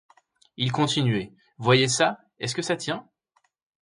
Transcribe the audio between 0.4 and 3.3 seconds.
Il continuait:— Voyez ça, est-ce que ça tient?...